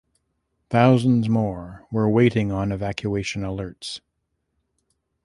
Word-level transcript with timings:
Thousands 0.71 1.29
more 1.29 1.85
were 1.91 2.09
waiting 2.09 2.51
on 2.51 2.71
evacuation 2.71 3.43
alerts. 3.43 3.99